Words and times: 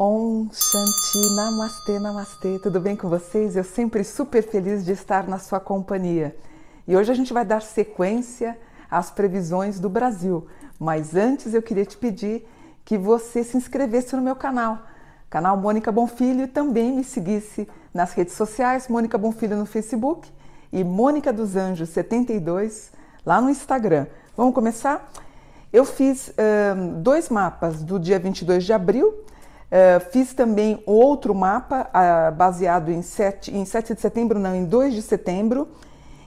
Om 0.00 0.48
Shanti 0.52 1.34
Namastê 1.34 1.98
Namastê, 1.98 2.60
tudo 2.60 2.78
bem 2.78 2.94
com 2.94 3.08
vocês? 3.08 3.56
Eu 3.56 3.64
sempre 3.64 4.04
super 4.04 4.42
feliz 4.42 4.84
de 4.84 4.92
estar 4.92 5.26
na 5.26 5.40
sua 5.40 5.58
companhia. 5.58 6.36
E 6.86 6.96
hoje 6.96 7.10
a 7.10 7.14
gente 7.16 7.32
vai 7.32 7.44
dar 7.44 7.60
sequência 7.60 8.56
às 8.88 9.10
previsões 9.10 9.80
do 9.80 9.88
Brasil. 9.88 10.46
Mas 10.78 11.16
antes 11.16 11.52
eu 11.52 11.60
queria 11.60 11.84
te 11.84 11.96
pedir 11.96 12.48
que 12.84 12.96
você 12.96 13.42
se 13.42 13.56
inscrevesse 13.56 14.14
no 14.14 14.22
meu 14.22 14.36
canal, 14.36 14.86
canal 15.30 15.56
Mônica 15.56 15.90
Bonfilho, 15.92 16.44
e 16.44 16.46
também 16.46 16.92
me 16.92 17.04
seguisse 17.04 17.68
nas 17.92 18.12
redes 18.12 18.34
sociais, 18.34 18.88
Mônica 18.88 19.16
Bonfilho 19.18 19.56
no 19.56 19.66
Facebook 19.66 20.28
e 20.72 20.82
Mônica 20.84 21.32
dos 21.32 21.56
Anjos 21.56 21.90
72 21.90 22.92
lá 23.24 23.40
no 23.40 23.50
Instagram. 23.50 24.06
Vamos 24.36 24.54
começar? 24.54 25.10
Eu 25.72 25.84
fiz 25.84 26.32
dois 27.02 27.28
mapas 27.28 27.82
do 27.82 27.98
dia 27.98 28.18
22 28.18 28.64
de 28.64 28.72
abril 28.72 29.14
Uh, 29.68 30.00
fiz 30.10 30.32
também 30.32 30.82
outro 30.86 31.34
mapa 31.34 31.90
uh, 31.90 32.34
baseado 32.34 32.90
em 32.90 33.02
7, 33.02 33.54
em 33.54 33.66
7 33.66 33.94
de 33.94 34.00
setembro, 34.00 34.38
não, 34.38 34.54
em 34.54 34.64
2 34.64 34.94
de 34.94 35.02
setembro. 35.02 35.68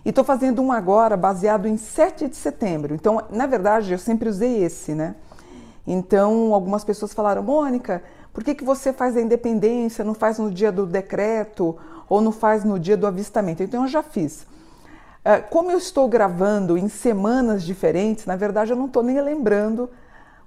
E 0.05 0.09
estou 0.09 0.23
fazendo 0.23 0.61
um 0.61 0.71
agora 0.71 1.17
baseado 1.17 1.67
em 1.67 1.75
7 1.75 2.27
de 2.27 2.35
setembro. 2.35 2.93
Então, 2.93 3.23
na 3.31 3.47
verdade, 3.47 3.91
eu 3.91 3.97
sempre 3.97 4.29
usei 4.29 4.63
esse, 4.63 4.93
né? 4.93 5.15
Então, 5.87 6.53
algumas 6.53 6.83
pessoas 6.83 7.13
falaram, 7.13 7.41
Mônica, 7.41 8.03
por 8.33 8.43
que, 8.43 8.55
que 8.55 8.63
você 8.63 8.93
faz 8.93 9.17
a 9.17 9.21
independência, 9.21 10.05
não 10.05 10.13
faz 10.13 10.39
no 10.39 10.49
dia 10.49 10.71
do 10.71 10.85
decreto 10.85 11.77
ou 12.07 12.21
não 12.21 12.31
faz 12.31 12.63
no 12.63 12.79
dia 12.79 12.95
do 12.95 13.05
avistamento? 13.05 13.63
Então, 13.63 13.83
eu 13.83 13.89
já 13.89 14.01
fiz. 14.01 14.43
Uh, 15.23 15.47
como 15.49 15.71
eu 15.71 15.77
estou 15.77 16.07
gravando 16.07 16.77
em 16.77 16.87
semanas 16.87 17.63
diferentes, 17.63 18.25
na 18.25 18.35
verdade, 18.35 18.71
eu 18.71 18.77
não 18.77 18.85
estou 18.85 19.03
nem 19.03 19.19
lembrando 19.21 19.89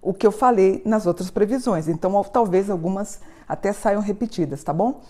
o 0.03 0.13
que 0.13 0.27
eu 0.27 0.33
falei 0.33 0.83
nas 0.85 1.07
outras 1.07 1.31
previsões. 1.31 1.89
Então, 1.89 2.23
talvez 2.25 2.69
algumas 2.69 3.21
até 3.49 3.73
saiam 3.73 4.01
repetidas, 4.01 4.63
tá 4.63 4.73
bom? 4.73 5.01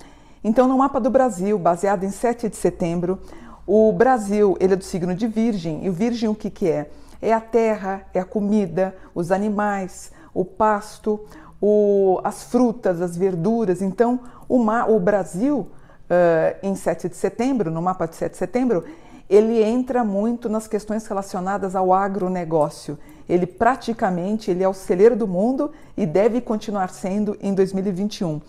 Então, 0.42 0.68
no 0.68 0.78
mapa 0.78 1.00
do 1.00 1.10
Brasil, 1.10 1.58
baseado 1.58 2.04
em 2.04 2.10
7 2.10 2.48
de 2.48 2.56
setembro, 2.56 3.18
o 3.66 3.92
Brasil 3.92 4.56
ele 4.60 4.74
é 4.74 4.76
do 4.76 4.84
signo 4.84 5.14
de 5.14 5.26
Virgem. 5.26 5.84
E 5.84 5.88
o 5.88 5.92
Virgem 5.92 6.28
o 6.28 6.34
que, 6.34 6.50
que 6.50 6.68
é? 6.68 6.90
É 7.22 7.32
a 7.32 7.40
terra, 7.40 8.06
é 8.12 8.20
a 8.20 8.24
comida, 8.24 8.94
os 9.14 9.32
animais, 9.32 10.12
o 10.34 10.44
pasto, 10.44 11.24
o, 11.60 12.20
as 12.24 12.44
frutas, 12.44 13.00
as 13.00 13.16
verduras. 13.16 13.82
Então, 13.82 14.20
o, 14.48 14.58
o 14.58 15.00
Brasil, 15.00 15.68
uh, 16.10 16.56
em 16.62 16.74
7 16.74 17.08
de 17.08 17.16
setembro, 17.16 17.70
no 17.70 17.80
mapa 17.80 18.06
de 18.06 18.16
7 18.16 18.32
de 18.32 18.38
setembro, 18.38 18.84
ele 19.28 19.62
entra 19.62 20.04
muito 20.04 20.48
nas 20.48 20.66
questões 20.66 21.06
relacionadas 21.06 21.74
ao 21.74 21.92
agronegócio. 21.92 22.98
Ele 23.28 23.46
praticamente 23.46 24.50
ele 24.50 24.62
é 24.62 24.68
o 24.68 24.74
celeiro 24.74 25.16
do 25.16 25.26
mundo 25.26 25.72
e 25.96 26.04
deve 26.04 26.40
continuar 26.40 26.90
sendo 26.90 27.36
em 27.40 27.54
2021. 27.54 28.40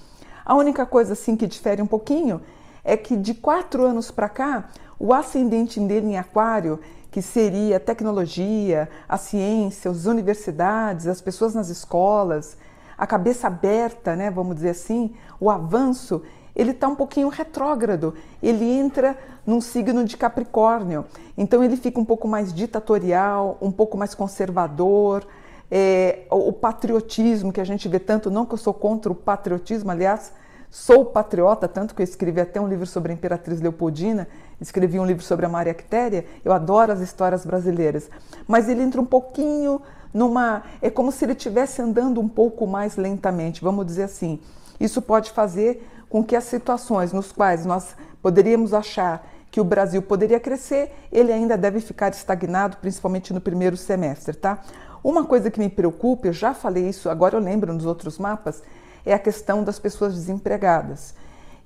A 0.46 0.54
única 0.54 0.86
coisa 0.86 1.14
assim 1.14 1.36
que 1.36 1.48
difere 1.48 1.82
um 1.82 1.88
pouquinho 1.88 2.42
é 2.84 2.96
que 2.96 3.16
de 3.16 3.34
quatro 3.34 3.84
anos 3.84 4.12
para 4.12 4.30
cá, 4.30 4.70
o 5.00 5.14
ascendente 5.14 5.80
dele 5.80 6.08
em 6.08 6.18
aquário, 6.18 6.80
que 7.10 7.22
seria 7.22 7.78
a 7.78 7.80
tecnologia, 7.80 8.90
a 9.08 9.18
ciência, 9.18 9.90
as 9.90 10.06
universidades, 10.06 11.08
as 11.08 11.22
pessoas 11.22 11.56
nas 11.56 11.70
escolas, 11.70 12.58
a 12.98 13.06
cabeça 13.06 13.48
aberta, 13.48 14.16
né, 14.16 14.30
vamos 14.32 14.56
dizer 14.56 14.70
assim, 14.70 15.14
o 15.40 15.50
avanço, 15.50 16.22
ele 16.56 16.72
está 16.72 16.88
um 16.88 16.96
pouquinho 16.96 17.28
retrógrado. 17.28 18.14
Ele 18.42 18.66
entra 18.66 19.18
num 19.46 19.60
signo 19.60 20.06
de 20.06 20.16
Capricórnio. 20.16 21.06
Então 21.38 21.64
ele 21.64 21.76
fica 21.76 22.00
um 22.00 22.06
pouco 22.06 22.28
mais 22.28 22.54
ditatorial, 22.54 23.58
um 23.62 23.72
pouco 23.72 23.98
mais 23.98 24.16
conservador. 24.16 25.28
É, 25.70 26.26
o, 26.30 26.54
patriotismo 26.54 27.52
que 27.52 27.60
a 27.60 27.66
gente 27.66 27.90
vê 27.90 28.00
tanto, 28.00 28.30
não 28.32 28.46
que 28.46 28.54
eu 28.54 28.58
sou 28.58 28.74
contra 28.74 29.12
o 29.12 29.16
patriotismo, 29.16 29.92
aliás, 29.92 30.32
sou 30.70 31.06
patriota, 31.06 31.68
tanto 31.68 31.96
que 31.96 32.02
eu 32.02 32.04
escrevi 32.04 32.40
até 32.40 32.62
um 32.62 32.68
livro 32.68 32.86
sobre 32.86 33.12
a 33.12 33.16
Imperatriz 33.16 33.60
Leopoldina, 33.60 34.28
escrevi 34.62 35.00
um 35.00 35.06
livro 35.06 35.24
sobre 35.24 35.46
a 35.46 35.50
Maria 35.50 35.74
Quitéria, 35.74 36.26
eu 36.46 36.54
adoro 36.54 36.92
as 36.92 37.00
histórias 37.00 37.46
brasileiras. 37.46 38.10
Mas 38.48 38.70
ele 38.70 38.84
entra 38.84 39.02
um 39.02 39.06
pouquinho 39.06 39.82
numa. 40.16 40.64
É 40.82 40.90
como 40.90 41.12
se 41.12 41.26
ele 41.26 41.34
estivesse 41.34 41.82
andando 41.82 42.22
um 42.22 42.28
pouco 42.28 42.66
mais 42.66 42.96
lentamente, 42.96 43.62
vamos 43.62 43.86
dizer 43.86 44.04
assim. 44.04 44.40
Isso 44.80 45.02
pode 45.02 45.32
fazer 45.32 45.86
com 46.10 46.24
que 46.24 46.36
as 46.36 46.46
situações 46.46 47.12
nos 47.12 47.32
quais 47.32 47.66
nós 47.66 47.96
poderíamos 48.22 48.74
achar 48.74 49.28
que 49.52 49.60
o 49.60 49.64
Brasil 49.64 50.02
poderia 50.02 50.40
crescer, 50.40 50.92
ele 51.12 51.32
ainda 51.32 51.58
deve 51.58 51.80
ficar 51.80 52.12
estagnado, 52.12 52.78
principalmente 52.78 53.34
no 53.34 53.40
primeiro 53.40 53.78
semestre, 53.78 54.36
tá? 54.36 54.62
Uma 55.04 55.24
coisa 55.24 55.52
que 55.52 55.60
me 55.60 55.70
preocupa, 55.70 56.28
eu 56.28 56.34
já 56.34 56.54
falei 56.54 56.90
isso, 56.90 57.10
agora 57.10 57.36
eu 57.36 57.40
lembro 57.40 57.74
nos 57.74 57.86
outros 57.86 58.18
mapas, 58.18 58.64
é 59.06 59.14
a 59.14 59.20
questão 59.20 59.64
das 59.64 59.80
pessoas 59.80 60.14
desempregadas. 60.14 61.14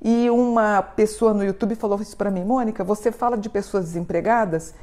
E 0.01 0.29
uma 0.29 0.81
pessoa 0.81 1.33
no 1.33 1.43
YouTube 1.43 1.75
falou 1.75 1.99
isso 1.99 2.15
para 2.15 2.29
mim, 2.29 2.43
Mônica, 2.43 2.83
você 2.83 3.11
fala 3.11 3.37
de 3.37 3.49
pessoas 3.49 3.85
desempregadas 3.85 4.73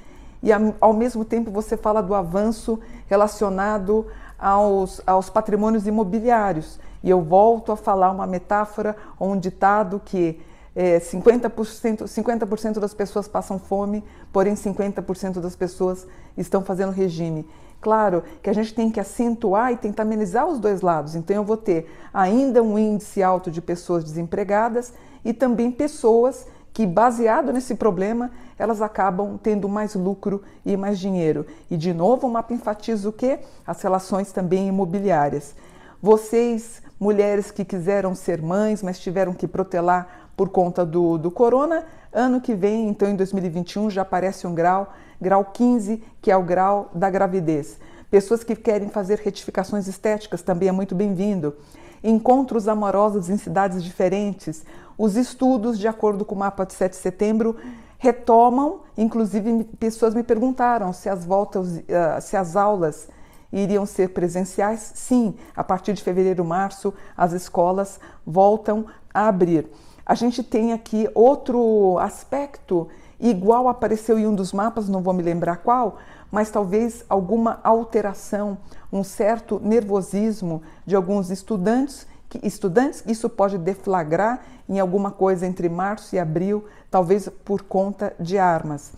e 0.46 0.50
ao 0.80 0.92
mesmo 0.92 1.24
tempo 1.24 1.50
você 1.50 1.76
fala 1.76 2.00
do 2.00 2.14
avanço 2.14 2.78
relacionado 3.08 4.06
aos, 4.38 5.02
aos 5.04 5.28
patrimônios 5.28 5.88
imobiliários. 5.88 6.78
E 7.02 7.10
eu 7.10 7.20
volto 7.20 7.72
a 7.72 7.76
falar 7.76 8.12
uma 8.12 8.28
metáfora 8.28 8.94
ou 9.18 9.32
um 9.32 9.38
ditado 9.40 10.00
que 10.04 10.40
é, 10.76 11.00
50%, 11.00 12.06
50 12.06 12.46
das 12.78 12.94
pessoas 12.94 13.26
passam 13.26 13.58
fome, 13.58 14.04
porém 14.32 14.54
50% 14.54 15.40
das 15.40 15.56
pessoas 15.56 16.06
estão 16.38 16.62
fazendo 16.62 16.92
regime. 16.92 17.44
Claro 17.80 18.22
que 18.40 18.48
a 18.48 18.52
gente 18.52 18.72
tem 18.72 18.88
que 18.88 19.00
acentuar 19.00 19.72
e 19.72 19.76
tentar 19.76 20.04
amenizar 20.04 20.46
os 20.46 20.60
dois 20.60 20.80
lados. 20.80 21.16
Então 21.16 21.34
eu 21.34 21.42
vou 21.42 21.56
ter 21.56 21.90
ainda 22.14 22.62
um 22.62 22.78
índice 22.78 23.20
alto 23.20 23.50
de 23.50 23.60
pessoas 23.60 24.04
desempregadas 24.04 24.94
e 25.24 25.32
também 25.32 25.72
pessoas 25.72 26.46
que, 26.76 26.84
baseado 26.84 27.54
nesse 27.54 27.74
problema, 27.74 28.30
elas 28.58 28.82
acabam 28.82 29.38
tendo 29.42 29.66
mais 29.66 29.94
lucro 29.94 30.42
e 30.62 30.76
mais 30.76 30.98
dinheiro. 30.98 31.46
E 31.70 31.76
de 31.76 31.94
novo, 31.94 32.26
o 32.26 32.30
mapa 32.30 32.52
enfatiza 32.52 33.08
o 33.08 33.12
que? 33.14 33.38
As 33.66 33.80
relações 33.80 34.30
também 34.30 34.68
imobiliárias. 34.68 35.54
Vocês, 36.02 36.82
mulheres 37.00 37.50
que 37.50 37.64
quiseram 37.64 38.14
ser 38.14 38.42
mães, 38.42 38.82
mas 38.82 38.98
tiveram 38.98 39.32
que 39.32 39.48
protelar 39.48 40.28
por 40.36 40.50
conta 40.50 40.84
do, 40.84 41.16
do 41.16 41.30
corona, 41.30 41.86
ano 42.12 42.42
que 42.42 42.54
vem, 42.54 42.90
então 42.90 43.08
em 43.08 43.16
2021, 43.16 43.88
já 43.88 44.02
aparece 44.02 44.46
um 44.46 44.54
grau, 44.54 44.92
grau 45.18 45.46
15, 45.46 46.04
que 46.20 46.30
é 46.30 46.36
o 46.36 46.42
grau 46.42 46.90
da 46.94 47.08
gravidez. 47.08 47.78
Pessoas 48.10 48.44
que 48.44 48.54
querem 48.54 48.90
fazer 48.90 49.18
retificações 49.20 49.88
estéticas 49.88 50.42
também 50.42 50.68
é 50.68 50.72
muito 50.72 50.94
bem-vindo. 50.94 51.56
Encontros 52.02 52.68
amorosos 52.68 53.28
em 53.30 53.36
cidades 53.36 53.82
diferentes. 53.82 54.64
Os 54.98 55.16
estudos, 55.16 55.78
de 55.78 55.88
acordo 55.88 56.24
com 56.24 56.34
o 56.34 56.38
mapa 56.38 56.64
de 56.64 56.72
7 56.72 56.92
de 56.92 56.98
setembro, 56.98 57.56
retomam. 57.98 58.80
Inclusive, 58.96 59.64
pessoas 59.78 60.14
me 60.14 60.22
perguntaram 60.22 60.92
se 60.92 61.08
as 61.08 61.24
voltas, 61.24 61.82
ah, 61.90 62.20
se 62.20 62.36
as 62.36 62.56
aulas 62.56 63.08
iriam 63.52 63.86
ser 63.86 64.10
presenciais? 64.10 64.92
Sim, 64.94 65.34
a 65.54 65.64
partir 65.64 65.92
de 65.92 66.02
fevereiro, 66.02 66.44
março, 66.44 66.92
as 67.16 67.32
escolas 67.32 68.00
voltam 68.26 68.86
a 69.12 69.28
abrir. 69.28 69.68
A 70.04 70.14
gente 70.14 70.42
tem 70.42 70.72
aqui 70.72 71.08
outro 71.14 71.98
aspecto, 71.98 72.88
igual 73.18 73.68
apareceu 73.68 74.18
em 74.18 74.26
um 74.26 74.34
dos 74.34 74.52
mapas, 74.52 74.88
não 74.88 75.02
vou 75.02 75.12
me 75.12 75.22
lembrar 75.22 75.56
qual, 75.56 75.96
mas 76.30 76.50
talvez 76.50 77.04
alguma 77.08 77.60
alteração, 77.64 78.58
um 78.96 79.04
certo 79.04 79.60
nervosismo 79.62 80.62
de 80.84 80.96
alguns 80.96 81.30
estudantes 81.30 82.06
que 82.28 82.44
estudantes, 82.44 83.04
isso 83.06 83.28
pode 83.28 83.56
deflagrar 83.56 84.42
em 84.68 84.80
alguma 84.80 85.10
coisa 85.10 85.46
entre 85.46 85.68
março 85.68 86.16
e 86.16 86.18
abril, 86.18 86.64
talvez 86.90 87.28
por 87.44 87.62
conta 87.62 88.12
de 88.18 88.36
armas. 88.36 88.92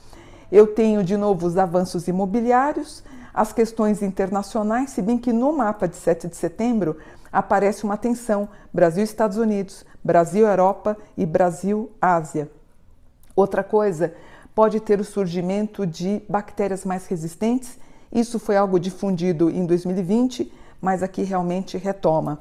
Eu 0.51 0.67
tenho 0.69 1.05
de 1.05 1.17
novo 1.17 1.47
os 1.47 1.59
avanços 1.59 2.09
imobiliários, 2.09 3.05
as 3.35 3.53
questões 3.53 4.03
internacionais, 4.03 4.91
se 4.91 5.03
bem 5.03 5.19
que 5.19 5.33
no 5.33 5.53
mapa 5.53 5.87
de 5.87 5.97
7 5.97 6.27
de 6.29 6.37
setembro 6.37 6.97
aparece 7.31 7.85
uma 7.85 7.99
tensão 7.99 8.49
Brasil-Estados 8.73 9.37
Unidos, 9.37 9.85
Brasil-Europa 10.03 10.97
e 11.17 11.27
Brasil-Ásia. 11.27 12.51
Outra 13.37 13.63
coisa, 13.63 14.15
pode 14.55 14.81
ter 14.81 14.99
o 14.99 15.05
surgimento 15.05 15.87
de 15.87 16.23
bactérias 16.29 16.85
mais 16.85 17.07
resistentes. 17.07 17.79
Isso 18.13 18.39
foi 18.39 18.57
algo 18.57 18.79
difundido 18.79 19.51
em 19.51 19.67
2020, 19.67 20.53
mas 20.81 21.03
aqui 21.03 21.23
realmente 21.23 21.77
retoma. 21.77 22.39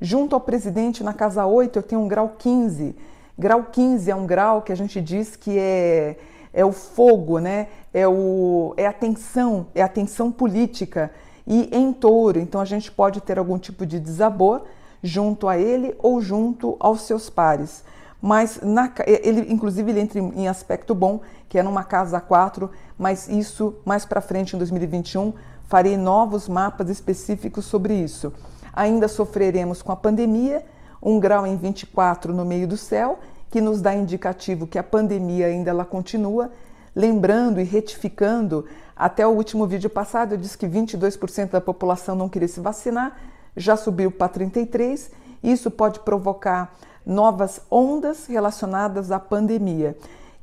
Junto 0.00 0.34
ao 0.34 0.40
presidente 0.40 1.02
na 1.02 1.12
casa 1.12 1.46
8, 1.46 1.78
eu 1.78 1.82
tenho 1.82 2.00
um 2.00 2.08
grau 2.08 2.34
15. 2.38 2.96
Grau 3.38 3.64
15 3.64 4.10
é 4.10 4.14
um 4.14 4.26
grau 4.26 4.62
que 4.62 4.72
a 4.72 4.76
gente 4.76 5.00
diz 5.00 5.36
que 5.36 5.58
é 5.58 6.16
é 6.56 6.64
o 6.64 6.70
fogo, 6.70 7.40
né? 7.40 7.66
é, 7.94 8.08
o, 8.08 8.74
é 8.76 8.86
a 8.86 8.92
tensão, 8.92 9.68
é 9.72 9.80
a 9.80 9.88
tensão 9.88 10.32
política. 10.32 11.12
E 11.46 11.68
em 11.72 11.92
touro, 11.92 12.40
então 12.40 12.60
a 12.60 12.64
gente 12.64 12.90
pode 12.90 13.20
ter 13.20 13.38
algum 13.38 13.56
tipo 13.56 13.86
de 13.86 14.00
desabor 14.00 14.62
junto 15.02 15.46
a 15.46 15.56
ele 15.56 15.94
ou 15.98 16.20
junto 16.20 16.76
aos 16.80 17.02
seus 17.02 17.30
pares. 17.30 17.84
Mas 18.24 18.58
na, 18.62 18.90
ele, 19.06 19.52
inclusive 19.52 19.90
ele 19.90 20.00
entra 20.00 20.18
em 20.18 20.48
aspecto 20.48 20.94
bom, 20.94 21.20
que 21.46 21.58
é 21.58 21.62
numa 21.62 21.84
casa 21.84 22.18
4, 22.18 22.70
mas 22.96 23.28
isso 23.28 23.74
mais 23.84 24.06
para 24.06 24.22
frente 24.22 24.56
em 24.56 24.58
2021 24.58 25.34
farei 25.64 25.98
novos 25.98 26.48
mapas 26.48 26.88
específicos 26.88 27.66
sobre 27.66 27.92
isso. 27.92 28.32
Ainda 28.72 29.08
sofreremos 29.08 29.82
com 29.82 29.92
a 29.92 29.96
pandemia, 29.96 30.64
um 31.02 31.20
grau 31.20 31.46
em 31.46 31.54
24 31.54 32.32
no 32.32 32.46
meio 32.46 32.66
do 32.66 32.78
céu, 32.78 33.18
que 33.50 33.60
nos 33.60 33.82
dá 33.82 33.94
indicativo 33.94 34.66
que 34.66 34.78
a 34.78 34.82
pandemia 34.82 35.48
ainda 35.48 35.68
ela 35.68 35.84
continua. 35.84 36.50
Lembrando 36.96 37.60
e 37.60 37.64
retificando, 37.64 38.64
até 38.96 39.26
o 39.26 39.32
último 39.32 39.66
vídeo 39.66 39.90
passado 39.90 40.32
eu 40.32 40.38
disse 40.38 40.56
que 40.56 40.66
22% 40.66 41.50
da 41.50 41.60
população 41.60 42.16
não 42.16 42.30
queria 42.30 42.48
se 42.48 42.58
vacinar, 42.58 43.18
já 43.54 43.76
subiu 43.76 44.10
para 44.10 44.32
33%. 44.32 45.10
Isso 45.44 45.70
pode 45.70 46.00
provocar 46.00 46.74
novas 47.04 47.60
ondas 47.70 48.26
relacionadas 48.26 49.12
à 49.12 49.20
pandemia. 49.20 49.96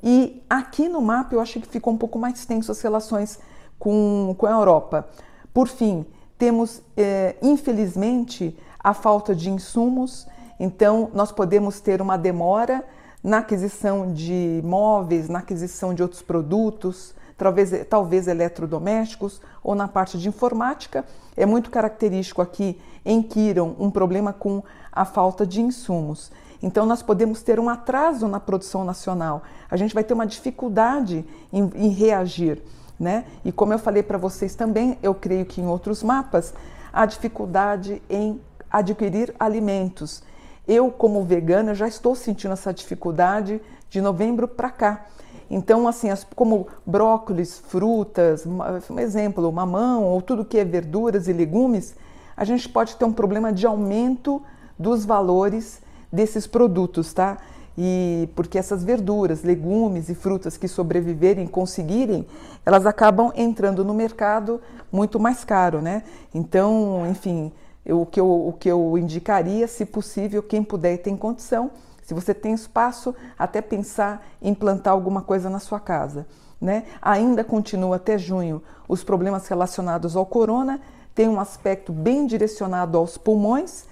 E 0.04 0.44
aqui 0.48 0.88
no 0.88 1.02
mapa 1.02 1.34
eu 1.34 1.42
achei 1.42 1.60
que 1.60 1.68
ficou 1.68 1.92
um 1.92 1.98
pouco 1.98 2.20
mais 2.20 2.46
tenso 2.46 2.72
as 2.72 2.80
relações 2.82 3.40
com, 3.80 4.36
com 4.38 4.46
a 4.46 4.52
Europa. 4.52 5.08
Por 5.52 5.68
fim, 5.68 6.06
temos, 6.38 6.84
é, 6.96 7.36
infelizmente, 7.42 8.56
a 8.80 8.94
falta 8.94 9.36
de 9.36 9.50
insumos, 9.50 10.28
então 10.60 11.10
nós 11.14 11.32
podemos 11.32 11.80
ter 11.82 12.00
uma 12.00 12.18
demora 12.18 12.86
na 13.24 13.40
aquisição 13.40 14.14
de 14.14 14.62
móveis, 14.64 15.30
na 15.30 15.40
aquisição 15.40 15.94
de 15.94 16.02
outros 16.04 16.22
produtos, 16.22 17.14
talvez, 17.44 17.72
talvez 17.90 18.28
eletrodomésticos 18.28 19.42
ou 19.64 19.76
na 19.76 19.88
parte 19.88 20.18
de 20.18 20.28
informática. 20.28 21.06
É 21.36 21.46
muito 21.46 21.70
característico 21.70 22.42
aqui 22.42 22.80
em 23.04 23.22
Kiron 23.22 23.76
um 23.80 23.90
problema 23.90 24.32
com 24.32 24.64
a 24.92 25.06
falta 25.06 25.46
de 25.46 25.62
insumos. 25.62 26.32
Então, 26.62 26.86
nós 26.86 27.02
podemos 27.02 27.42
ter 27.42 27.60
um 27.60 27.70
atraso 27.70 28.28
na 28.28 28.40
produção 28.40 28.86
nacional, 28.86 29.42
a 29.70 29.76
gente 29.76 29.96
vai 29.96 30.04
ter 30.04 30.14
uma 30.14 30.28
dificuldade 30.28 31.26
em, 31.52 31.72
em 31.74 31.90
reagir. 31.90 32.62
Né? 33.00 33.26
E 33.44 33.52
como 33.52 33.74
eu 33.74 33.80
falei 33.80 34.04
para 34.04 34.20
vocês 34.20 34.54
também, 34.54 35.00
eu 35.02 35.16
creio 35.16 35.44
que 35.44 35.60
em 35.60 35.66
outros 35.66 36.04
mapas, 36.04 36.54
a 36.94 37.04
dificuldade 37.08 38.00
em 38.08 38.40
adquirir 38.70 39.34
alimentos. 39.40 40.22
Eu, 40.68 40.92
como 40.92 41.24
vegana, 41.24 41.74
já 41.74 41.88
estou 41.88 42.16
sentindo 42.16 42.54
essa 42.54 42.72
dificuldade 42.72 43.60
de 43.90 44.00
novembro 44.00 44.48
para 44.48 44.70
cá. 44.70 45.06
Então, 45.54 45.86
assim, 45.86 46.08
como 46.34 46.68
brócolis, 46.86 47.60
frutas, 47.60 48.46
um 48.90 48.98
exemplo, 48.98 49.52
mamão 49.52 50.06
ou 50.06 50.22
tudo 50.22 50.46
que 50.46 50.58
é 50.58 50.64
verduras 50.64 51.28
e 51.28 51.34
legumes, 51.34 51.94
a 52.38 52.46
gente 52.46 52.70
pode 52.70 52.96
ter 52.96 53.04
um 53.04 53.12
problema 53.12 53.52
de 53.52 53.68
aumento 53.68 54.42
dos 54.80 55.04
valores 55.04 55.82
desses 56.10 56.48
produtos, 56.48 57.12
tá? 57.12 57.38
E 57.78 58.30
porque 58.34 58.58
essas 58.58 58.82
verduras, 58.82 59.44
legumes 59.44 60.08
e 60.08 60.16
frutas 60.16 60.56
que 60.56 60.70
sobreviverem, 60.70 61.46
conseguirem, 61.46 62.26
elas 62.66 62.86
acabam 62.86 63.34
entrando 63.36 63.84
no 63.84 63.94
mercado 63.94 64.62
muito 64.90 65.20
mais 65.20 65.44
caro, 65.44 65.82
né? 65.82 66.04
Então, 66.34 67.06
enfim, 67.10 67.52
eu, 67.86 68.04
o, 68.04 68.06
que 68.06 68.22
eu, 68.22 68.48
o 68.48 68.54
que 68.54 68.70
eu 68.70 68.98
indicaria, 68.98 69.68
se 69.68 69.86
possível, 69.86 70.42
quem 70.42 70.64
puder 70.64 70.94
e 70.94 70.98
tem 70.98 71.18
condição, 71.18 71.72
se 72.02 72.14
você 72.14 72.34
tem 72.34 72.54
espaço, 72.54 73.16
até 73.38 73.62
pensar 73.62 74.26
em 74.42 74.54
plantar 74.54 74.92
alguma 74.92 75.22
coisa 75.22 75.50
na 75.50 75.60
sua 75.60 75.80
casa. 75.80 76.26
Né? 76.60 76.84
Ainda 77.02 77.44
continua 77.44 77.96
até 77.96 78.18
junho 78.18 78.62
os 78.88 79.04
problemas 79.04 79.48
relacionados 79.48 80.16
ao 80.16 80.26
corona, 80.26 80.80
tem 81.14 81.28
um 81.28 81.40
aspecto 81.40 81.92
bem 81.92 82.26
direcionado 82.26 82.98
aos 82.98 83.18
pulmões 83.18 83.86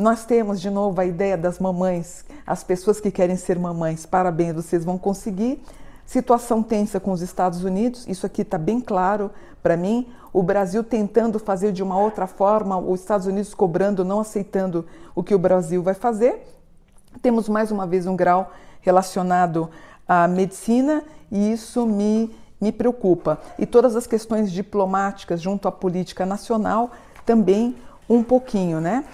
nós 0.00 0.24
temos 0.24 0.62
de 0.62 0.70
novo 0.70 0.98
a 0.98 1.04
ideia 1.04 1.36
das 1.36 1.58
mamães, 1.58 2.24
as 2.46 2.64
pessoas 2.64 2.98
que 2.98 3.10
querem 3.10 3.36
ser 3.36 3.58
mamães, 3.58 4.06
parabéns, 4.06 4.54
vocês 4.54 4.82
vão 4.82 4.96
conseguir. 4.96 5.62
Situação 6.06 6.62
tensa 6.62 6.98
com 6.98 7.12
os 7.12 7.20
Estados 7.20 7.62
Unidos, 7.62 8.06
isso 8.08 8.24
aqui 8.24 8.40
está 8.40 8.56
bem 8.56 8.80
claro 8.80 9.30
para 9.62 9.76
mim. 9.76 10.10
O 10.32 10.42
Brasil 10.42 10.82
tentando 10.82 11.38
fazer 11.38 11.70
de 11.70 11.82
uma 11.82 11.98
outra 11.98 12.26
forma, 12.26 12.78
os 12.78 13.00
Estados 13.00 13.26
Unidos 13.26 13.52
cobrando, 13.52 14.02
não 14.02 14.20
aceitando 14.20 14.86
o 15.14 15.22
que 15.22 15.34
o 15.34 15.38
Brasil 15.38 15.82
vai 15.82 15.92
fazer. 15.92 16.59
Temos 17.22 17.48
mais 17.48 17.70
uma 17.70 17.86
vez 17.86 18.06
um 18.06 18.16
grau 18.16 18.52
relacionado 18.80 19.68
à 20.08 20.26
medicina 20.26 21.04
e 21.30 21.52
isso 21.52 21.86
me, 21.86 22.34
me 22.60 22.72
preocupa. 22.72 23.38
E 23.58 23.66
todas 23.66 23.94
as 23.96 24.06
questões 24.06 24.50
diplomáticas 24.50 25.40
junto 25.40 25.68
à 25.68 25.72
política 25.72 26.24
nacional 26.24 26.90
também 27.26 27.76
um 28.08 28.22
pouquinho, 28.22 28.80
né? 28.80 29.04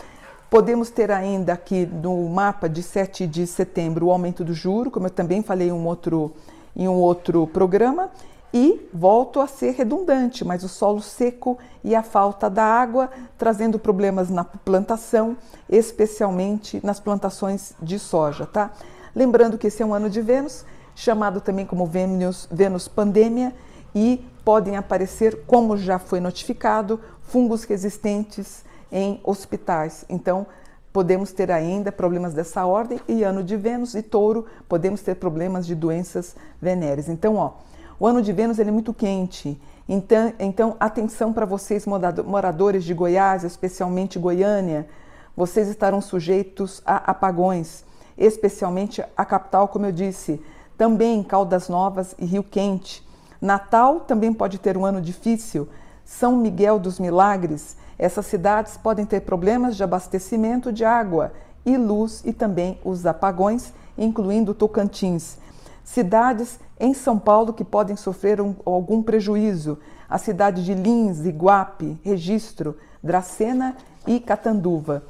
Podemos 0.48 0.90
ter 0.90 1.10
ainda 1.10 1.52
aqui 1.52 1.84
no 1.84 2.28
mapa 2.28 2.68
de 2.68 2.82
7 2.82 3.26
de 3.26 3.46
setembro 3.46 4.06
o 4.06 4.10
aumento 4.10 4.44
do 4.44 4.54
juro, 4.54 4.90
como 4.90 5.06
eu 5.06 5.10
também 5.10 5.42
falei 5.42 5.68
em 5.68 5.72
um 5.72 5.84
outro, 5.84 6.32
em 6.74 6.86
um 6.86 6.94
outro 6.94 7.46
programa, 7.48 8.10
e 8.56 8.88
volto 8.90 9.38
a 9.38 9.46
ser 9.46 9.72
redundante, 9.72 10.42
mas 10.42 10.64
o 10.64 10.68
solo 10.68 11.02
seco 11.02 11.58
e 11.84 11.94
a 11.94 12.02
falta 12.02 12.48
da 12.48 12.64
água 12.64 13.10
trazendo 13.36 13.78
problemas 13.78 14.30
na 14.30 14.44
plantação, 14.44 15.36
especialmente 15.68 16.80
nas 16.82 16.98
plantações 16.98 17.74
de 17.82 17.98
soja, 17.98 18.46
tá? 18.46 18.70
Lembrando 19.14 19.58
que 19.58 19.66
esse 19.66 19.82
é 19.82 19.86
um 19.86 19.92
ano 19.92 20.08
de 20.08 20.22
Vênus, 20.22 20.64
chamado 20.94 21.38
também 21.38 21.66
como 21.66 21.84
Vênus, 21.84 22.48
Vênus 22.50 22.88
pandemia, 22.88 23.54
e 23.94 24.26
podem 24.42 24.78
aparecer, 24.78 25.44
como 25.46 25.76
já 25.76 25.98
foi 25.98 26.18
notificado, 26.18 26.98
fungos 27.24 27.64
resistentes 27.64 28.64
em 28.90 29.20
hospitais. 29.22 30.06
Então, 30.08 30.46
podemos 30.94 31.30
ter 31.30 31.50
ainda 31.50 31.92
problemas 31.92 32.32
dessa 32.32 32.64
ordem 32.64 32.98
e 33.06 33.22
ano 33.22 33.44
de 33.44 33.54
Vênus 33.54 33.94
e 33.94 34.00
Touro, 34.00 34.46
podemos 34.66 35.02
ter 35.02 35.16
problemas 35.16 35.66
de 35.66 35.74
doenças 35.74 36.34
venéreas. 36.58 37.06
Então, 37.10 37.36
ó, 37.36 37.66
o 37.98 38.06
ano 38.06 38.22
de 38.22 38.32
Vênus 38.32 38.58
ele 38.58 38.70
é 38.70 38.72
muito 38.72 38.92
quente. 38.94 39.60
Então, 39.88 40.32
então 40.38 40.76
atenção 40.80 41.32
para 41.32 41.46
vocês 41.46 41.86
moradores 42.24 42.84
de 42.84 42.92
Goiás, 42.92 43.44
especialmente 43.44 44.18
Goiânia, 44.18 44.88
vocês 45.36 45.68
estarão 45.68 46.00
sujeitos 46.00 46.82
a 46.84 47.10
apagões, 47.10 47.84
especialmente 48.16 49.02
a 49.16 49.24
capital, 49.24 49.68
como 49.68 49.86
eu 49.86 49.92
disse, 49.92 50.40
também 50.76 51.22
Caldas 51.22 51.68
Novas 51.68 52.14
e 52.18 52.24
Rio 52.24 52.42
Quente. 52.42 53.06
Natal 53.40 54.00
também 54.00 54.32
pode 54.32 54.58
ter 54.58 54.76
um 54.76 54.84
ano 54.84 55.00
difícil. 55.00 55.68
São 56.04 56.36
Miguel 56.36 56.78
dos 56.78 56.98
Milagres 56.98 57.76
essas 57.98 58.26
cidades 58.26 58.76
podem 58.76 59.06
ter 59.06 59.20
problemas 59.22 59.76
de 59.76 59.82
abastecimento 59.82 60.72
de 60.72 60.84
água 60.84 61.32
e 61.64 61.76
luz 61.76 62.22
e 62.24 62.32
também 62.32 62.78
os 62.84 63.06
apagões, 63.06 63.72
incluindo 63.96 64.54
Tocantins. 64.54 65.38
Cidades 65.86 66.58
em 66.80 66.92
São 66.92 67.16
Paulo 67.16 67.52
que 67.52 67.64
podem 67.64 67.94
sofrer 67.94 68.40
um, 68.40 68.56
algum 68.64 69.00
prejuízo: 69.00 69.78
a 70.10 70.18
cidade 70.18 70.64
de 70.64 70.74
Lins, 70.74 71.24
Iguape, 71.24 71.96
Registro, 72.02 72.76
Dracena 73.00 73.76
e 74.04 74.18
Catanduva. 74.18 75.04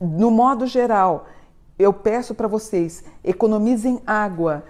No 0.00 0.30
modo 0.30 0.66
geral, 0.66 1.26
eu 1.78 1.92
peço 1.92 2.34
para 2.34 2.48
vocês: 2.48 3.04
economizem 3.22 4.00
água, 4.06 4.64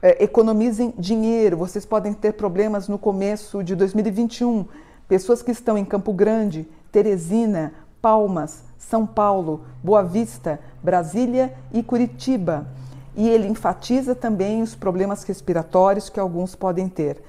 eh, 0.00 0.22
economizem 0.22 0.94
dinheiro. 0.96 1.56
Vocês 1.56 1.84
podem 1.84 2.14
ter 2.14 2.34
problemas 2.34 2.86
no 2.86 2.96
começo 2.96 3.64
de 3.64 3.74
2021. 3.74 4.64
Pessoas 5.08 5.42
que 5.42 5.50
estão 5.50 5.76
em 5.76 5.84
Campo 5.84 6.12
Grande, 6.12 6.68
Teresina, 6.92 7.74
Palmas, 8.00 8.62
São 8.78 9.04
Paulo, 9.04 9.64
Boa 9.82 10.04
Vista, 10.04 10.60
Brasília 10.80 11.52
e 11.72 11.82
Curitiba. 11.82 12.68
E 13.16 13.28
ele 13.28 13.48
enfatiza 13.48 14.14
também 14.14 14.62
os 14.62 14.74
problemas 14.74 15.22
respiratórios 15.24 16.08
que 16.08 16.20
alguns 16.20 16.54
podem 16.54 16.88
ter. 16.88 17.22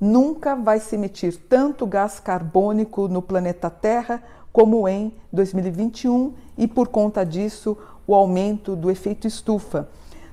Nunca 0.00 0.54
vai 0.54 0.80
se 0.80 0.94
emitir 0.96 1.36
tanto 1.48 1.86
gás 1.86 2.20
carbônico 2.20 3.08
no 3.08 3.22
planeta 3.22 3.70
Terra 3.70 4.22
como 4.52 4.88
em 4.88 5.12
2021 5.32 6.32
e 6.56 6.66
por 6.68 6.88
conta 6.88 7.24
disso 7.24 7.76
o 8.06 8.14
aumento 8.14 8.76
do 8.76 8.90
efeito 8.90 9.26
estufa. 9.26 9.88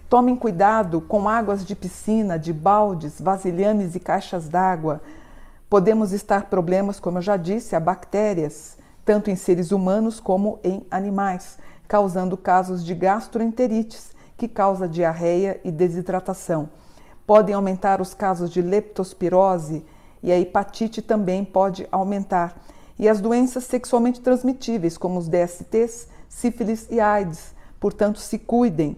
Tomem 0.09 0.35
cuidado 0.35 1.01
com 1.01 1.27
águas 1.27 1.65
de 1.65 1.75
piscina, 1.75 2.37
de 2.37 2.51
baldes, 2.51 3.19
vasilhames 3.19 3.95
e 3.95 3.99
caixas 3.99 4.49
d'água 4.49 5.01
Podemos 5.71 6.11
estar 6.11 6.49
problemas, 6.49 6.99
como 6.99 7.19
eu 7.19 7.21
já 7.21 7.37
disse, 7.37 7.77
a 7.77 7.79
bactérias, 7.79 8.77
tanto 9.05 9.31
em 9.31 9.37
seres 9.37 9.71
humanos 9.71 10.19
como 10.19 10.59
em 10.65 10.85
animais, 10.91 11.57
causando 11.87 12.35
casos 12.35 12.83
de 12.83 12.93
gastroenterites, 12.93 14.11
que 14.41 14.47
causa 14.47 14.89
diarreia 14.89 15.61
e 15.63 15.71
desidratação. 15.71 16.67
Podem 17.27 17.53
aumentar 17.53 18.01
os 18.01 18.15
casos 18.15 18.49
de 18.49 18.59
leptospirose 18.59 19.85
e 20.23 20.31
a 20.31 20.39
hepatite 20.39 20.99
também 20.99 21.45
pode 21.45 21.87
aumentar. 21.91 22.59
E 22.97 23.07
as 23.07 23.21
doenças 23.21 23.65
sexualmente 23.65 24.19
transmitíveis, 24.19 24.97
como 24.97 25.19
os 25.19 25.27
DSTs, 25.27 26.07
sífilis 26.27 26.87
e 26.89 26.99
AIDS. 26.99 27.53
Portanto, 27.79 28.17
se 28.17 28.39
cuidem. 28.39 28.97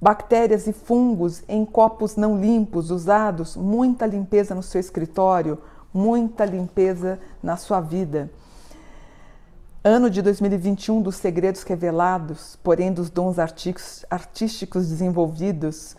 Bactérias 0.00 0.66
e 0.66 0.72
fungos 0.72 1.42
em 1.46 1.62
copos 1.66 2.16
não 2.16 2.40
limpos, 2.40 2.90
usados, 2.90 3.56
muita 3.56 4.06
limpeza 4.06 4.54
no 4.54 4.62
seu 4.62 4.80
escritório, 4.80 5.58
muita 5.92 6.46
limpeza 6.46 7.20
na 7.42 7.58
sua 7.58 7.82
vida. 7.82 8.30
Ano 9.88 10.10
de 10.10 10.20
2021 10.20 11.00
dos 11.00 11.14
segredos 11.14 11.62
revelados, 11.62 12.58
porém 12.60 12.92
dos 12.92 13.08
dons 13.08 13.36
artísticos 13.38 14.88
desenvolvidos, 14.88 15.96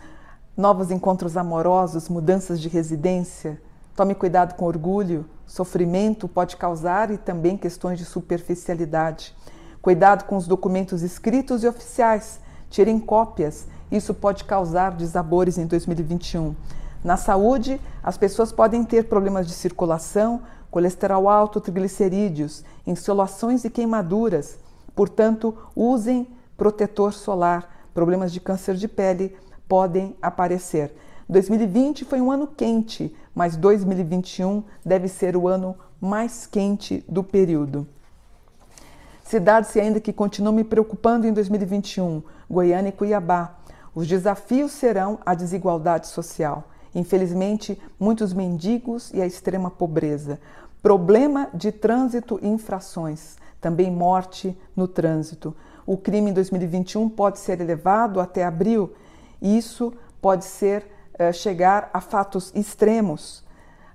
novos 0.58 0.92
encontros 0.92 1.38
amorosos, 1.38 2.10
mudanças 2.10 2.60
de 2.60 2.68
residência. 2.68 3.62
Tome 3.96 4.14
cuidado 4.14 4.56
com 4.56 4.66
orgulho, 4.66 5.26
sofrimento 5.46 6.28
pode 6.28 6.58
causar 6.58 7.12
e 7.12 7.18
também 7.18 7.56
questões 7.56 7.98
de 7.98 8.04
superficialidade. 8.04 9.34
Cuidado 9.82 10.26
com 10.26 10.36
os 10.36 10.48
documentos 10.48 11.02
escritos 11.02 11.64
e 11.64 11.68
oficiais, 11.70 12.42
tirem 12.70 13.00
cópias, 13.00 13.70
isso 13.90 14.14
pode 14.14 14.44
causar 14.44 14.92
desabores 14.98 15.58
em 15.58 15.66
2021. 15.66 16.54
Na 17.02 17.16
saúde, 17.16 17.80
as 18.04 18.18
pessoas 18.18 18.52
podem 18.52 18.84
ter 18.84 19.06
problemas 19.06 19.48
de 19.48 19.54
circulação, 19.54 20.42
colesterol 20.72 21.30
alto, 21.30 21.62
triglicerídeos, 21.62 22.64
insolações 22.86 23.64
e 23.66 23.70
queimaduras. 23.70 24.60
Portanto, 24.96 25.56
usem 25.76 26.28
protetor 26.56 27.14
solar. 27.14 27.90
Problemas 27.94 28.32
de 28.32 28.40
câncer 28.40 28.76
de 28.76 28.88
pele 28.88 29.36
podem 29.68 30.16
aparecer. 30.22 30.94
2020 31.30 32.06
foi 32.06 32.22
um 32.22 32.32
ano 32.32 32.48
quente, 32.48 33.14
mas 33.36 33.58
2021 33.58 34.64
deve 34.86 35.08
ser 35.08 35.36
o 35.36 35.48
ano 35.48 35.76
mais 36.00 36.46
quente 36.46 37.04
do 37.08 37.24
período. 37.24 37.88
Cidades 39.24 39.76
ainda 39.76 40.00
que 40.00 40.14
continuam 40.14 40.56
me 40.56 40.64
preocupando 40.64 41.28
em 41.28 41.34
2021, 41.34 42.24
Goiânia 42.50 42.90
e 42.90 42.94
Cuiabá. 42.94 43.58
Os 43.94 44.08
desafios 44.08 44.72
serão 44.72 45.20
a 45.26 45.34
desigualdade 45.34 46.08
social. 46.08 46.64
Infelizmente, 46.94 47.80
muitos 48.00 48.34
mendigos 48.34 49.12
e 49.14 49.22
a 49.22 49.26
extrema 49.26 49.70
pobreza. 49.70 50.40
Problema 50.82 51.50
de 51.54 51.72
trânsito 51.72 52.40
e 52.42 52.48
infrações, 52.48 53.36
também 53.60 53.92
morte 53.92 54.58
no 54.76 54.88
trânsito. 54.88 55.56
O 55.86 55.98
crime 55.98 56.32
em 56.32 56.34
2021 56.34 57.10
pode 57.10 57.40
ser 57.40 57.62
elevado 57.62 58.20
até 58.20 58.44
abril 58.44 58.94
e 59.42 59.58
isso 59.58 59.94
pode 60.22 60.46
ser 60.46 60.86
eh, 61.18 61.32
chegar 61.32 61.90
a 61.94 62.02
fatos 62.02 62.52
extremos. 62.54 63.44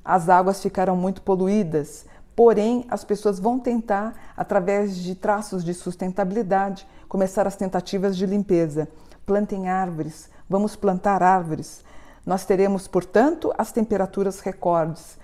As 0.05 0.29
águas 0.29 0.61
ficarão 0.61 0.97
muito 0.97 1.23
poluídas, 1.23 2.07
porém 2.35 2.85
as 2.89 3.05
pessoas 3.05 3.39
vão 3.39 3.59
tentar, 3.59 4.15
através 4.37 4.97
de 4.97 5.15
traços 5.15 5.65
de 5.65 5.73
sustentabilidade, 5.73 6.87
começar 7.09 7.47
as 7.47 7.57
tentativas 7.57 8.17
de 8.17 8.27
limpeza. 8.27 8.89
Plantem 9.25 9.69
árvores, 9.69 10.29
vamos 10.49 10.75
plantar 10.75 11.23
árvores. 11.23 11.85
Nós 12.25 12.45
teremos, 12.45 12.87
portanto, 12.87 13.53
as 13.59 13.73
temperaturas 13.73 14.41
recordes, 14.41 15.19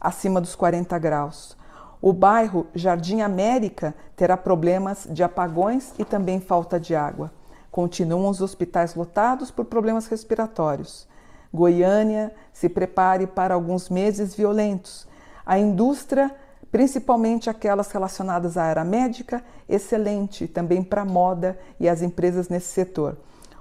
acima 0.00 0.40
dos 0.40 0.54
40 0.54 0.96
graus. 0.98 1.56
O 2.00 2.12
bairro 2.12 2.66
Jardim 2.74 3.22
América 3.22 3.94
terá 4.14 4.36
problemas 4.36 5.06
de 5.10 5.22
apagões 5.22 5.92
e 5.98 6.04
também 6.04 6.40
falta 6.40 6.78
de 6.78 6.94
água. 6.94 7.32
Continuam 7.70 8.28
os 8.28 8.40
hospitais 8.40 8.94
lotados 8.94 9.50
por 9.50 9.64
problemas 9.64 10.06
respiratórios. 10.06 11.08
Goiânia 11.52 12.32
se 12.52 12.68
prepare 12.68 13.26
para 13.26 13.54
alguns 13.54 13.88
meses 13.88 14.34
violentos. 14.34 15.08
A 15.44 15.58
indústria, 15.58 16.30
principalmente 16.70 17.50
aquelas 17.50 17.90
relacionadas 17.90 18.56
à 18.56 18.64
área 18.64 18.84
médica, 18.84 19.42
excelente 19.68 20.46
também 20.46 20.82
para 20.84 21.04
moda 21.04 21.58
e 21.80 21.88
as 21.88 22.02
empresas 22.02 22.48
nesse 22.48 22.68
setor. 22.68 23.16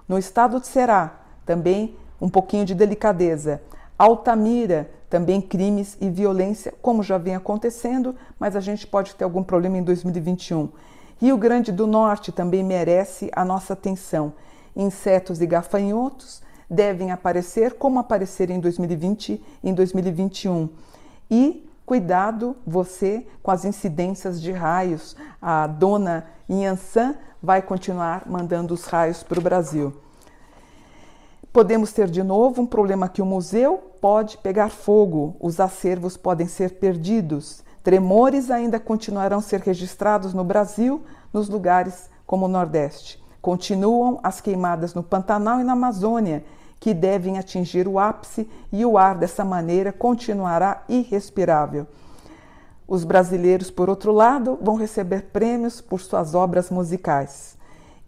No 0.08 0.18
estado 0.18 0.60
de 0.60 0.68
Ceará, 0.68 1.22
também 1.46 1.98
um 2.24 2.30
pouquinho 2.30 2.63
de 2.63 2.74
delicadeza. 2.74 3.62
Altamira, 4.00 4.89
também 5.10 5.42
crimes 5.42 5.98
e 6.00 6.10
violência, 6.10 6.74
como 6.82 7.03
já 7.03 7.18
vem 7.18 7.36
acontecendo, 7.36 8.15
mas 8.39 8.56
a 8.56 8.62
gente 8.62 8.88
pode 8.88 9.13
ter 9.13 9.25
algum 9.25 9.44
problema 9.44 9.77
em 9.77 9.84
2021. 9.84 10.70
Rio 11.20 11.38
Grande 11.38 11.70
do 11.70 11.86
Norte 11.86 12.32
também 12.32 12.63
merece 12.63 13.30
a 13.34 13.44
nossa 13.44 13.74
atenção. 13.74 14.32
Insetos 14.74 15.42
e 15.42 15.46
gafanhotos 15.46 16.42
devem 16.70 17.12
aparecer 17.12 17.74
como 17.74 18.00
apareceram 18.00 18.56
em 18.56 18.60
2020 18.62 19.44
e 19.62 19.70
em 19.70 19.74
2021. 19.74 20.70
E 21.30 21.70
cuidado 21.86 22.56
você 22.65 23.27
com 23.44 23.51
as 23.51 23.65
incidências 23.65 24.42
de 24.42 24.53
raios. 24.53 25.18
A 25.42 25.68
dona 25.68 26.25
Inhansan 26.48 27.15
vai 27.42 27.62
continuar 27.62 28.24
mandando 28.25 28.74
os 28.74 28.86
raios 28.86 29.24
para 29.24 29.39
o 29.39 29.44
Brasil. 29.44 30.02
Podemos 31.53 31.93
ter 31.93 32.10
de 32.10 32.24
novo 32.24 32.63
um 32.63 32.65
problema 32.65 33.07
que 33.07 33.22
o 33.22 33.25
museu 33.25 33.77
pode 34.01 34.38
pegar 34.39 34.69
fogo, 34.69 35.38
os 35.39 35.60
acervos 35.60 36.17
podem 36.17 36.48
ser 36.48 36.79
perdidos, 36.79 37.63
Tremores 37.83 38.50
ainda 38.50 38.79
continuarão 38.79 39.39
a 39.39 39.41
ser 39.41 39.60
registrados 39.60 40.33
no 40.33 40.43
Brasil, 40.43 41.03
nos 41.33 41.50
lugares 41.50 42.10
como 42.25 42.45
o 42.45 42.48
Nordeste. 42.50 43.22
Continuam 43.41 44.22
as 44.24 44.39
queimadas 44.39 44.93
no 44.93 45.03
Pantanal 45.03 45.60
e 45.60 45.65
na 45.65 45.74
Amazônia, 45.74 46.45
que 46.79 46.93
devem 46.93 47.38
atingir 47.38 47.86
o 47.86 48.00
ápice 48.00 48.50
e 48.72 48.86
o 48.86 48.98
ar 48.98 49.15
dessa 49.17 49.43
maneira 49.43 49.91
continuará 49.91 50.83
irrespirável. 50.88 51.86
Os 52.88 53.03
brasileiros, 53.03 53.69
por 53.69 53.89
outro 53.89 54.13
lado, 54.13 54.57
vão 54.62 54.75
receber 54.75 55.24
prêmios 55.33 55.81
por 55.81 56.00
suas 56.00 56.33
obras 56.33 56.69
musicais. 56.69 57.57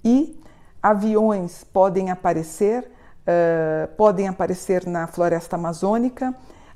E 0.05 0.39
aviões 0.81 1.65
podem 1.65 2.11
aparecer, 2.11 2.89
uh, 3.25 3.88
podem 3.96 4.27
aparecer 4.27 4.86
na 4.86 5.08
floresta 5.08 5.55
amazônica, 5.55 6.34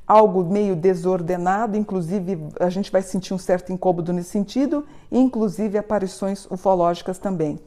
algo 0.08 0.44
meio 0.44 0.76
desordenado, 0.76 1.78
inclusive 1.78 2.48
a 2.60 2.70
gente 2.70 2.92
vai 2.92 3.02
sentir 3.02 3.34
um 3.34 3.38
certo 3.38 3.72
incômodo 3.72 4.12
nesse 4.12 4.30
sentido, 4.30 4.86
inclusive 5.12 5.78
aparições 5.78 6.46
ufológicas 6.50 7.20
também. 7.20 7.60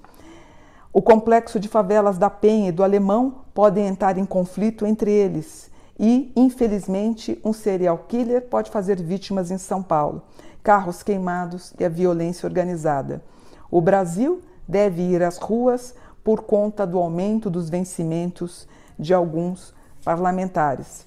O 0.93 1.01
complexo 1.01 1.59
de 1.59 1.69
favelas 1.69 2.19
da 2.19 2.29
Penha 2.29 2.69
e 2.69 2.73
do 2.73 2.83
Alemão 2.83 3.45
podem 3.55 3.87
entrar 3.87 4.19
em 4.19 4.27
conflito 4.27 4.85
entre 4.85 5.11
eles 5.11 5.71
e, 5.99 6.33
infelizmente, 6.35 7.41
um 7.45 7.53
serial 7.53 7.97
killer 8.09 8.43
pode 8.43 8.71
fazer 8.71 9.01
vítimas 9.01 9.51
em 9.51 9.59
São 9.59 9.83
Paulo, 9.83 10.23
carros 10.63 11.03
queimados 11.03 11.73
e 11.79 11.85
a 11.85 11.89
violência 11.89 12.47
organizada. 12.47 13.23
O 13.71 13.81
Brasil 13.81 14.43
deve 14.67 15.01
ir 15.03 15.23
às 15.23 15.39
ruas 15.39 15.95
por 16.23 16.43
conta 16.43 16.87
do 16.87 16.99
aumento 16.99 17.51
dos 17.51 17.69
vencimentos 17.69 18.69
de 18.99 19.13
alguns 19.13 19.75
parlamentares. 20.05 21.05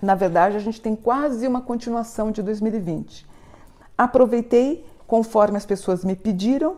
Na 0.00 0.14
verdade, 0.14 0.56
a 0.56 0.60
gente 0.60 0.80
tem 0.80 0.96
quase 0.96 1.46
uma 1.46 1.60
continuação 1.60 2.30
de 2.30 2.42
2020. 2.42 3.26
Aproveitei, 3.96 4.86
conforme 5.06 5.56
as 5.56 5.66
pessoas 5.66 6.04
me 6.04 6.16
pediram, 6.16 6.76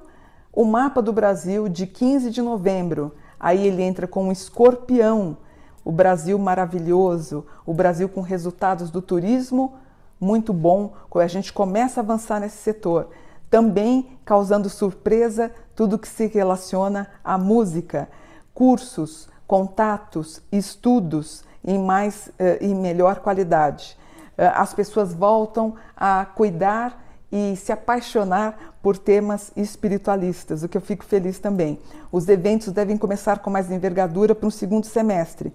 o 0.52 0.64
mapa 0.64 1.00
do 1.00 1.12
Brasil 1.12 1.68
de 1.68 1.86
15 1.86 2.30
de 2.30 2.42
novembro. 2.42 3.14
Aí 3.38 3.66
ele 3.66 3.82
entra 3.82 4.06
com 4.06 4.24
um 4.24 4.32
escorpião, 4.32 5.36
o 5.84 5.92
Brasil 5.92 6.38
maravilhoso, 6.38 7.44
o 7.64 7.72
Brasil 7.72 8.08
com 8.08 8.20
resultados 8.20 8.90
do 8.90 9.00
turismo 9.00 9.74
muito 10.22 10.52
bom, 10.52 10.92
a 11.16 11.26
gente 11.26 11.52
começa 11.52 11.98
a 11.98 12.02
avançar 12.04 12.38
nesse 12.38 12.58
setor. 12.58 13.08
Também 13.52 14.18
causando 14.24 14.70
surpresa 14.70 15.52
tudo 15.76 15.98
que 15.98 16.08
se 16.08 16.26
relaciona 16.26 17.06
à 17.22 17.36
música, 17.36 18.08
cursos, 18.54 19.28
contatos, 19.46 20.40
estudos 20.50 21.44
em 21.62 21.78
mais 21.78 22.30
e 22.62 22.74
melhor 22.74 23.20
qualidade. 23.20 23.94
Uh, 24.38 24.48
as 24.54 24.72
pessoas 24.72 25.12
voltam 25.12 25.74
a 25.94 26.24
cuidar 26.24 26.98
e 27.30 27.54
se 27.54 27.70
apaixonar 27.70 28.74
por 28.80 28.96
temas 28.96 29.52
espiritualistas, 29.54 30.62
o 30.62 30.68
que 30.68 30.78
eu 30.78 30.80
fico 30.80 31.04
feliz 31.04 31.38
também. 31.38 31.78
Os 32.10 32.26
eventos 32.30 32.72
devem 32.72 32.96
começar 32.96 33.40
com 33.40 33.50
mais 33.50 33.70
envergadura 33.70 34.34
para 34.34 34.46
um 34.46 34.50
segundo 34.50 34.86
semestre. 34.86 35.52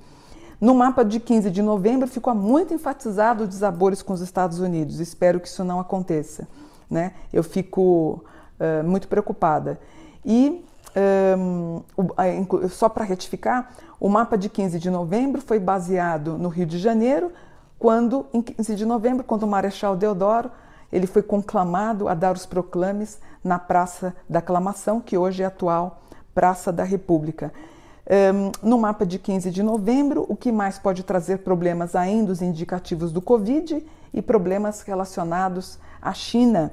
No 0.62 0.76
mapa 0.76 1.04
de 1.04 1.20
15 1.20 1.50
de 1.50 1.64
novembro 1.64 2.08
ficou 2.08 2.36
muito 2.36 2.76
enfatizado 2.76 3.42
os 3.46 3.50
desabores 3.50 4.04
com 4.04 4.14
os 4.14 4.22
Estados 4.22 4.60
Unidos. 4.60 5.00
Espero 5.00 5.40
que 5.40 5.48
isso 5.48 5.64
não 5.64 5.80
aconteça. 5.80 6.48
Né? 6.90 7.14
Eu 7.32 7.44
fico 7.44 8.24
uh, 8.60 8.88
muito 8.88 9.08
preocupada. 9.08 9.80
E 10.26 10.64
um, 11.38 11.82
só 12.70 12.90
para 12.90 13.04
retificar, 13.04 13.72
o 14.00 14.10
mapa 14.10 14.38
de 14.38 14.50
15 14.50 14.80
de 14.80 14.90
novembro 14.90 15.42
foi 15.42 15.60
baseado 15.60 16.38
no 16.38 16.50
Rio 16.50 16.66
de 16.66 16.78
Janeiro, 16.78 17.32
quando, 17.78 18.26
em 18.34 18.42
15 18.42 18.76
de 18.76 18.86
novembro, 18.86 19.24
quando 19.24 19.44
o 19.44 19.48
Marechal 19.48 19.96
Deodoro 19.96 20.50
ele 20.92 21.06
foi 21.06 21.22
conclamado 21.22 22.08
a 22.08 22.14
dar 22.14 22.34
os 22.34 22.46
proclames 22.46 23.20
na 23.44 23.60
Praça 23.60 24.16
da 24.28 24.40
Aclamação, 24.40 25.02
que 25.02 25.18
hoje 25.18 25.44
é 25.44 25.46
a 25.46 25.50
atual 25.50 26.02
Praça 26.34 26.72
da 26.72 26.84
República. 26.84 27.52
Um, 28.10 28.70
no 28.70 28.78
mapa 28.78 29.06
de 29.06 29.20
15 29.20 29.52
de 29.52 29.62
novembro, 29.62 30.26
o 30.30 30.36
que 30.36 30.52
mais 30.52 30.80
pode 30.80 31.04
trazer 31.04 31.40
problemas 31.40 31.94
ainda 31.94 32.32
os 32.32 32.42
indicativos 32.42 33.12
do 33.12 33.22
Covid 33.22 33.86
e 34.14 34.22
problemas 34.22 34.82
relacionados 34.82 35.78
à 36.02 36.14
China. 36.14 36.72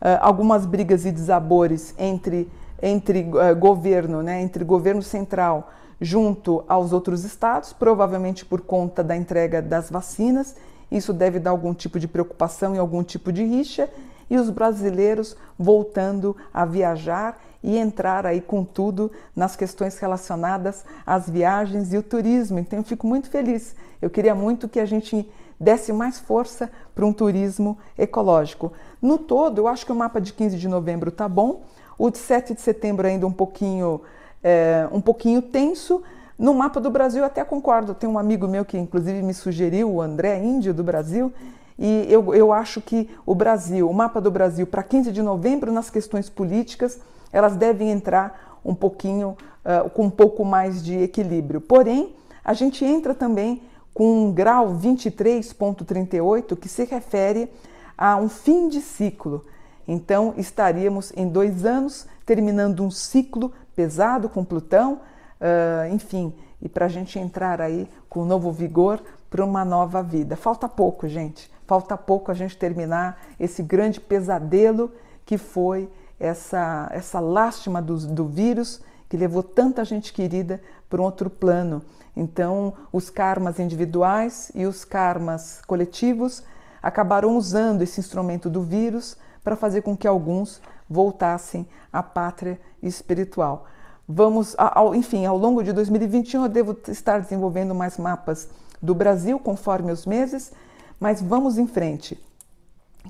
Uh, 0.00 0.18
algumas 0.20 0.66
brigas 0.66 1.04
e 1.04 1.12
desabores 1.12 1.94
entre 1.98 2.48
entre 2.82 3.22
uh, 3.22 3.56
governo, 3.56 4.22
né, 4.22 4.42
entre 4.42 4.64
governo 4.64 5.02
central 5.02 5.70
junto 6.00 6.62
aos 6.68 6.92
outros 6.92 7.24
estados, 7.24 7.72
provavelmente 7.72 8.44
por 8.44 8.60
conta 8.60 9.02
da 9.02 9.16
entrega 9.16 9.62
das 9.62 9.90
vacinas. 9.90 10.54
Isso 10.90 11.12
deve 11.12 11.38
dar 11.38 11.50
algum 11.50 11.72
tipo 11.72 11.98
de 11.98 12.06
preocupação 12.06 12.74
e 12.74 12.78
algum 12.78 13.02
tipo 13.02 13.32
de 13.32 13.44
rixa. 13.44 13.88
e 14.28 14.36
os 14.36 14.50
brasileiros 14.50 15.36
voltando 15.56 16.36
a 16.52 16.64
viajar 16.64 17.38
e 17.62 17.78
entrar 17.78 18.26
aí 18.26 18.40
com 18.40 18.64
tudo 18.64 19.10
nas 19.36 19.54
questões 19.54 19.96
relacionadas 19.98 20.84
às 21.06 21.30
viagens 21.30 21.92
e 21.92 21.96
o 21.96 22.02
turismo. 22.02 22.58
Então 22.58 22.80
eu 22.80 22.82
fico 22.82 23.06
muito 23.06 23.30
feliz. 23.30 23.76
Eu 24.02 24.10
queria 24.10 24.34
muito 24.34 24.68
que 24.68 24.80
a 24.80 24.84
gente 24.84 25.28
desse 25.58 25.92
mais 25.92 26.18
força 26.18 26.70
para 26.94 27.04
um 27.04 27.12
turismo 27.12 27.78
ecológico. 27.96 28.72
No 29.00 29.18
todo, 29.18 29.58
eu 29.58 29.68
acho 29.68 29.84
que 29.84 29.92
o 29.92 29.96
mapa 29.96 30.20
de 30.20 30.32
15 30.32 30.56
de 30.56 30.68
novembro 30.68 31.10
tá 31.10 31.28
bom. 31.28 31.62
O 31.98 32.10
de 32.10 32.18
7 32.18 32.54
de 32.54 32.60
setembro 32.60 33.06
ainda 33.06 33.26
um 33.26 33.32
pouquinho, 33.32 34.02
é, 34.42 34.88
um 34.92 35.00
pouquinho 35.00 35.40
tenso. 35.40 36.02
No 36.38 36.52
mapa 36.52 36.80
do 36.80 36.90
Brasil 36.90 37.24
até 37.24 37.42
concordo. 37.44 37.94
Tem 37.94 38.08
um 38.08 38.18
amigo 38.18 38.46
meu 38.46 38.64
que 38.64 38.76
inclusive 38.76 39.22
me 39.22 39.32
sugeriu, 39.32 39.90
o 39.90 40.02
André 40.02 40.38
Índio 40.38 40.74
do 40.74 40.84
Brasil, 40.84 41.32
e 41.78 42.06
eu, 42.08 42.34
eu 42.34 42.52
acho 42.52 42.80
que 42.80 43.10
o 43.24 43.34
Brasil, 43.34 43.88
o 43.88 43.94
mapa 43.94 44.20
do 44.20 44.30
Brasil 44.30 44.66
para 44.66 44.82
15 44.82 45.12
de 45.12 45.22
novembro 45.22 45.70
nas 45.70 45.90
questões 45.90 46.30
políticas, 46.30 47.00
elas 47.32 47.56
devem 47.56 47.90
entrar 47.90 48.58
um 48.64 48.74
pouquinho 48.74 49.36
uh, 49.64 49.88
com 49.90 50.04
um 50.04 50.10
pouco 50.10 50.44
mais 50.44 50.82
de 50.82 50.98
equilíbrio. 50.98 51.60
Porém, 51.60 52.14
a 52.44 52.54
gente 52.54 52.84
entra 52.84 53.14
também 53.14 53.62
com 53.96 54.26
um 54.26 54.30
grau 54.30 54.74
23.38 54.74 56.54
que 56.54 56.68
se 56.68 56.84
refere 56.84 57.50
a 57.96 58.18
um 58.18 58.28
fim 58.28 58.68
de 58.68 58.82
ciclo. 58.82 59.42
Então, 59.88 60.34
estaríamos 60.36 61.14
em 61.16 61.26
dois 61.26 61.64
anos 61.64 62.06
terminando 62.26 62.84
um 62.84 62.90
ciclo 62.90 63.54
pesado 63.74 64.28
com 64.28 64.44
Plutão, 64.44 65.00
uh, 65.40 65.94
enfim, 65.94 66.34
e 66.60 66.68
para 66.68 66.84
a 66.84 66.88
gente 66.90 67.18
entrar 67.18 67.58
aí 67.62 67.88
com 68.06 68.26
novo 68.26 68.52
vigor 68.52 69.00
para 69.30 69.42
uma 69.42 69.64
nova 69.64 70.02
vida. 70.02 70.36
Falta 70.36 70.68
pouco, 70.68 71.08
gente. 71.08 71.50
Falta 71.66 71.96
pouco 71.96 72.30
a 72.30 72.34
gente 72.34 72.54
terminar 72.54 73.18
esse 73.40 73.62
grande 73.62 73.98
pesadelo 73.98 74.92
que 75.24 75.38
foi 75.38 75.88
essa, 76.20 76.86
essa 76.92 77.18
lástima 77.18 77.80
do, 77.80 77.96
do 78.08 78.26
vírus 78.26 78.82
que 79.08 79.16
levou 79.16 79.42
tanta 79.42 79.84
gente 79.84 80.12
querida 80.12 80.60
para 80.88 81.00
um 81.00 81.04
outro 81.04 81.28
plano. 81.30 81.82
Então, 82.16 82.72
os 82.92 83.10
karmas 83.10 83.58
individuais 83.58 84.50
e 84.54 84.64
os 84.64 84.84
karmas 84.84 85.60
coletivos 85.66 86.42
acabaram 86.82 87.36
usando 87.36 87.82
esse 87.82 88.00
instrumento 88.00 88.48
do 88.48 88.62
vírus 88.62 89.16
para 89.42 89.56
fazer 89.56 89.82
com 89.82 89.96
que 89.96 90.06
alguns 90.06 90.60
voltassem 90.88 91.66
à 91.92 92.02
pátria 92.02 92.60
espiritual. 92.82 93.66
Vamos, 94.08 94.54
ao, 94.56 94.94
enfim, 94.94 95.26
ao 95.26 95.36
longo 95.36 95.62
de 95.62 95.72
2021 95.72 96.44
eu 96.44 96.48
devo 96.48 96.76
estar 96.88 97.20
desenvolvendo 97.20 97.74
mais 97.74 97.98
mapas 97.98 98.48
do 98.80 98.94
Brasil 98.94 99.38
conforme 99.38 99.90
os 99.90 100.06
meses, 100.06 100.52
mas 101.00 101.20
vamos 101.20 101.58
em 101.58 101.66
frente. 101.66 102.18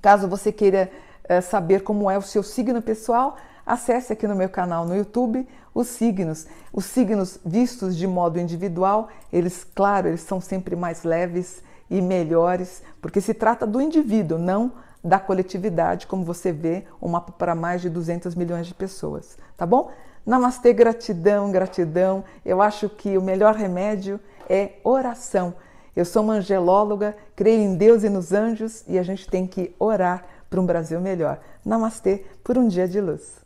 Caso 0.01 0.27
você 0.27 0.51
queira 0.51 0.91
é, 1.25 1.41
saber 1.41 1.83
como 1.83 2.11
é 2.11 2.17
o 2.17 2.23
seu 2.23 2.43
signo 2.43 2.81
pessoal, 2.81 3.37
acesse 3.67 4.13
aqui 4.13 4.27
no 4.27 4.37
meu 4.37 4.49
canal 4.49 4.87
no 4.87 4.97
YouTube 4.97 5.47
os 5.75 5.89
signos. 5.89 6.47
Os 6.73 6.87
signos 6.87 7.39
vistos 7.45 7.97
de 7.97 8.07
modo 8.07 8.41
individual, 8.41 9.09
eles, 9.31 9.67
claro, 9.75 10.09
eles 10.09 10.23
são 10.23 10.41
sempre 10.41 10.75
mais 10.75 11.03
leves 11.03 11.63
e 11.91 12.01
melhores, 12.01 12.83
porque 13.03 13.21
se 13.21 13.35
trata 13.35 13.67
do 13.67 13.81
indivíduo, 13.81 14.39
não 14.39 14.73
da 15.05 15.19
coletividade, 15.19 16.07
como 16.07 16.25
você 16.25 16.51
vê, 16.51 16.85
um 17.01 17.09
mapa 17.09 17.33
para 17.33 17.55
mais 17.55 17.81
de 17.81 17.91
200 17.91 18.35
milhões 18.35 18.67
de 18.67 18.75
pessoas, 18.75 19.37
tá 19.57 19.67
bom? 19.67 19.91
Namastê, 20.25 20.73
gratidão, 20.73 21.53
gratidão. 21.53 22.25
Eu 22.45 22.61
acho 22.61 22.89
que 22.89 23.17
o 23.17 23.23
melhor 23.23 23.55
remédio 23.55 24.19
é 24.49 24.73
oração. 24.83 25.55
Eu 25.95 26.05
sou 26.05 26.25
uma 26.25 26.35
angelóloga, 26.35 27.17
creio 27.37 27.61
em 27.61 27.77
Deus 27.77 28.03
e 28.03 28.09
nos 28.09 28.33
anjos 28.33 28.83
e 28.89 28.99
a 28.99 29.03
gente 29.05 29.29
tem 29.29 29.47
que 29.47 29.75
orar 29.79 30.25
para 30.51 30.61
um 30.61 30.67
Brasil 30.67 31.01
melhor. 31.01 31.39
Namastê 31.65 32.25
por 32.43 32.59
um 32.59 32.67
dia 32.67 32.89
de 32.89 33.01
luz. 33.01 33.46